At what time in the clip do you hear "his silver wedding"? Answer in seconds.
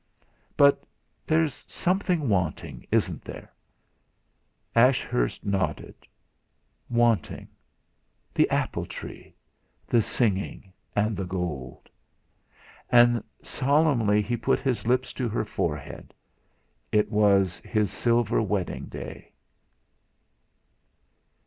17.59-18.85